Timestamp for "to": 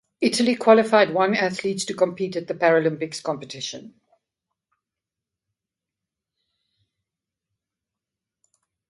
1.85-1.93